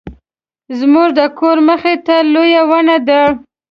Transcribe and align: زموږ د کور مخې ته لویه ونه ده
زموږ 0.79 1.09
د 1.19 1.21
کور 1.39 1.57
مخې 1.67 1.95
ته 2.05 2.15
لویه 2.33 2.61
ونه 2.69 2.97
ده 3.07 3.21